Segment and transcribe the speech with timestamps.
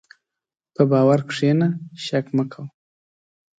[0.75, 1.67] په باور کښېنه،
[2.05, 2.65] شک مه کوه.